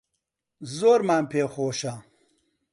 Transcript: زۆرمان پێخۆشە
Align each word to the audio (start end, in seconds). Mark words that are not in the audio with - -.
زۆرمان 0.77 1.23
پێخۆشە 1.31 1.95